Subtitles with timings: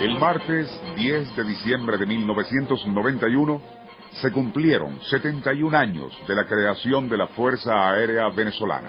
[0.00, 3.60] El martes 10 de diciembre de 1991
[4.20, 8.88] se cumplieron 71 años de la creación de la Fuerza Aérea Venezolana.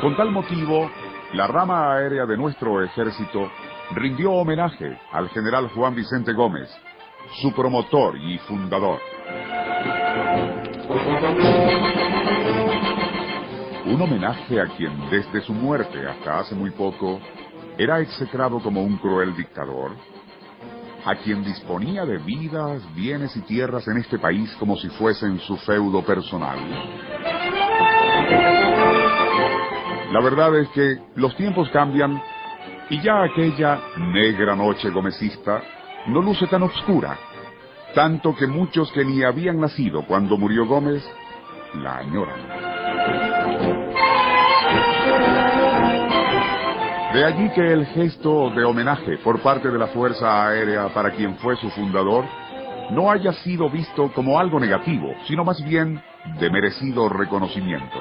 [0.00, 0.90] Con tal motivo,
[1.32, 3.50] la rama aérea de nuestro ejército
[3.94, 6.70] rindió homenaje al general Juan Vicente Gómez,
[7.42, 8.98] su promotor y fundador.
[13.86, 17.20] Un homenaje a quien desde su muerte hasta hace muy poco
[17.76, 19.92] era execrado como un cruel dictador,
[21.04, 25.56] a quien disponía de vidas, bienes y tierras en este país como si fuesen su
[25.58, 26.58] feudo personal.
[30.12, 32.20] La verdad es que los tiempos cambian
[32.88, 35.60] y ya aquella negra noche gomecista
[36.06, 37.18] no luce tan oscura,
[37.94, 41.06] tanto que muchos que ni habían nacido cuando murió Gómez
[41.74, 42.38] la añoran.
[47.12, 51.36] De allí que el gesto de homenaje por parte de la Fuerza Aérea para quien
[51.36, 52.24] fue su fundador
[52.92, 56.00] no haya sido visto como algo negativo, sino más bien
[56.40, 57.98] de merecido reconocimiento.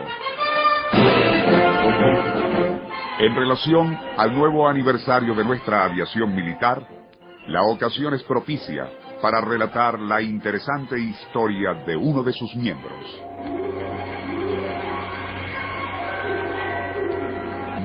[3.20, 6.88] En relación al nuevo aniversario de nuestra aviación militar,
[7.48, 8.88] la ocasión es propicia
[9.22, 13.24] para relatar la interesante historia de uno de sus miembros.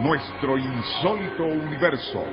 [0.03, 2.25] Nuestro insólito universo.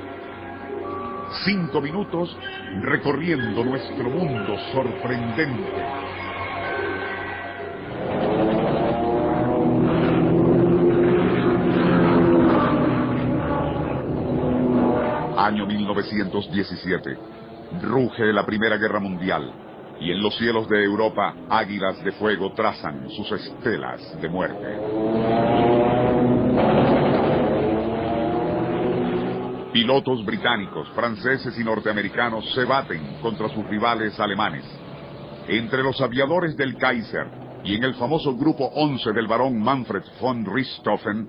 [1.44, 2.36] Cinco minutos
[2.82, 5.72] recorriendo nuestro mundo sorprendente.
[15.50, 17.18] Año 1917.
[17.82, 19.52] Ruge la Primera Guerra Mundial
[19.98, 24.78] y en los cielos de Europa águilas de fuego trazan sus estelas de muerte.
[29.72, 34.64] Pilotos británicos, franceses y norteamericanos se baten contra sus rivales alemanes.
[35.48, 37.26] Entre los aviadores del Kaiser
[37.64, 41.28] y en el famoso grupo 11 del barón Manfred von Richthofen,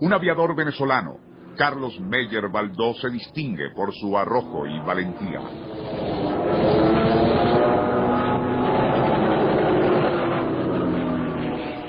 [0.00, 1.29] un aviador venezolano,
[1.60, 5.42] Carlos Meyer Baldó, se distingue por su arrojo y valentía.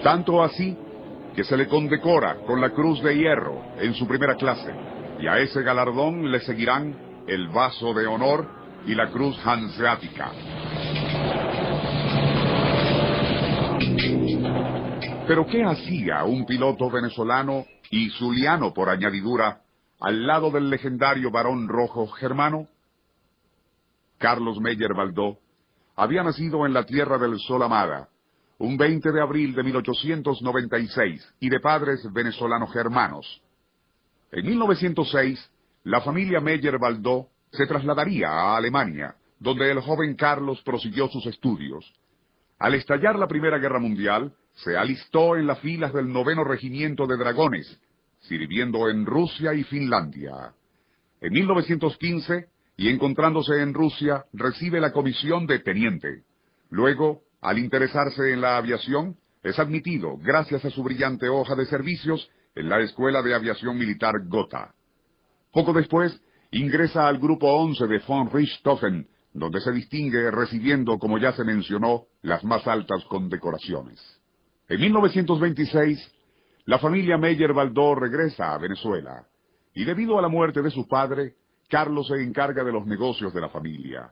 [0.03, 0.77] Tanto así
[1.33, 4.75] que se le condecora con la Cruz de Hierro en su primera clase,
[5.21, 8.49] y a ese galardón le seguirán el Vaso de Honor
[8.85, 10.33] y la Cruz Hanseática.
[15.25, 19.61] Pero ¿qué hacía un piloto venezolano y zuliano por añadidura
[19.99, 22.67] al lado del legendario varón rojo germano?
[24.17, 25.37] Carlos Meyer Baldó
[25.95, 28.07] había nacido en la tierra del sol amada,
[28.57, 33.41] un 20 de abril de 1896, y de padres venezolanos germanos.
[34.31, 35.51] En 1906,
[35.83, 41.91] la familia Meyer Baldó se trasladaría a Alemania, donde el joven Carlos prosiguió sus estudios.
[42.61, 47.17] Al estallar la Primera Guerra Mundial, se alistó en las filas del noveno regimiento de
[47.17, 47.79] dragones,
[48.19, 50.53] sirviendo en Rusia y Finlandia.
[51.21, 56.21] En 1915, y encontrándose en Rusia, recibe la comisión de teniente.
[56.69, 62.29] Luego, al interesarse en la aviación, es admitido, gracias a su brillante hoja de servicios,
[62.53, 64.71] en la Escuela de Aviación Militar Gotha.
[65.51, 66.15] Poco después,
[66.51, 72.05] ingresa al Grupo 11 de von Richthofen, donde se distingue recibiendo, como ya se mencionó,
[72.21, 73.99] las más altas condecoraciones.
[74.67, 76.11] En 1926,
[76.65, 79.25] la familia Meyer Baldó regresa a Venezuela,
[79.73, 81.35] y debido a la muerte de su padre,
[81.69, 84.11] Carlos se encarga de los negocios de la familia.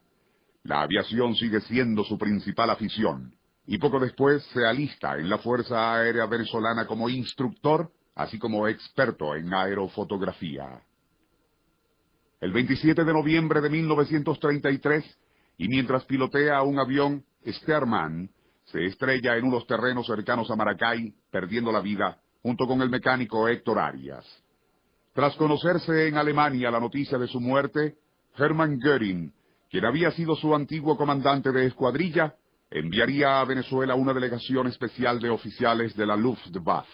[0.64, 3.34] La aviación sigue siendo su principal afición,
[3.66, 9.36] y poco después se alista en la Fuerza Aérea Venezolana como instructor, así como experto
[9.36, 10.82] en aerofotografía.
[12.42, 15.04] El 27 de noviembre de 1933,
[15.58, 18.30] y mientras pilotea un avión Sterman,
[18.64, 23.48] se estrella en unos terrenos cercanos a Maracay, perdiendo la vida, junto con el mecánico
[23.48, 24.26] Héctor Arias.
[25.14, 27.96] Tras conocerse en Alemania la noticia de su muerte,
[28.38, 29.34] Hermann Göring,
[29.70, 32.36] quien había sido su antiguo comandante de escuadrilla,
[32.72, 36.90] enviaría a Venezuela una delegación especial de oficiales de la Luftwaffe.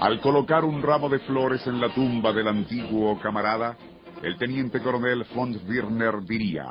[0.00, 3.76] Al colocar un ramo de flores en la tumba del antiguo camarada,
[4.22, 6.64] el teniente coronel von Wirner diría,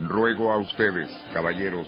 [0.00, 1.86] Ruego a ustedes, caballeros,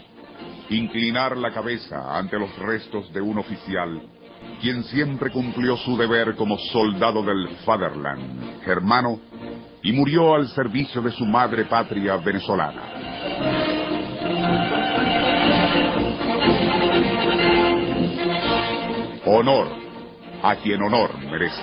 [0.69, 4.01] inclinar la cabeza ante los restos de un oficial,
[4.61, 9.19] quien siempre cumplió su deber como soldado del Fatherland, germano,
[9.83, 13.00] y murió al servicio de su madre patria venezolana.
[19.33, 19.69] Honor
[20.43, 21.63] a quien honor merece.